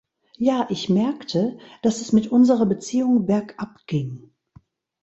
[0.39, 4.33] Ja, ich merkte, dass es mit unserer Beziehung Berg ab ging.